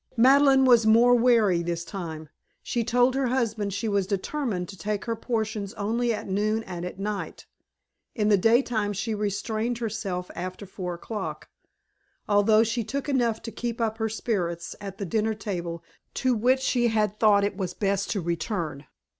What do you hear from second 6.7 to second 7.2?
at